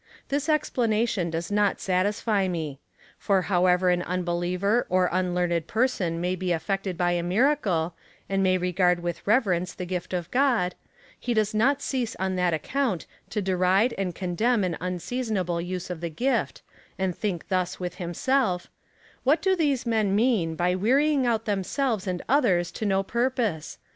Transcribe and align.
This 0.29 0.49
explanation 0.49 1.29
does 1.29 1.51
not 1.51 1.79
satisfy 1.79 2.47
me; 2.47 2.79
for 3.19 3.43
however 3.43 3.91
an 3.91 4.01
unbeliever 4.01 4.87
or 4.89 5.07
unlearned 5.11 5.67
person 5.67 6.19
may 6.19 6.35
be 6.35 6.47
aifected 6.47 6.97
by 6.97 7.11
a 7.11 7.21
miracle, 7.21 7.93
and 8.27 8.41
may 8.41 8.57
regard 8.57 9.01
with 9.01 9.21
reverence 9.27 9.75
the 9.75 9.85
gift 9.85 10.11
of 10.11 10.31
God, 10.31 10.73
he 11.19 11.35
does 11.35 11.53
not 11.53 11.83
cease 11.83 12.15
on 12.15 12.35
that 12.35 12.51
account 12.51 13.05
to 13.29 13.43
deride 13.43 13.93
and 13.95 14.15
condemn 14.15 14.63
an 14.63 14.75
unseasonable 14.81 15.59
abuse 15.59 15.91
of 15.91 16.01
the 16.01 16.09
gift,^ 16.09 16.61
and 16.97 17.15
think 17.15 17.49
thus 17.49 17.79
with 17.79 17.97
himself:" 17.97 18.71
Wliat 19.27 19.41
do 19.41 19.55
these 19.55 19.85
men 19.85 20.15
mean, 20.15 20.55
by 20.55 20.73
wearying 20.73 21.27
out 21.27 21.45
themselves 21.45 22.07
and 22.07 22.23
others 22.27 22.71
to 22.71 22.87
no 22.87 23.03
purpose 23.03 23.77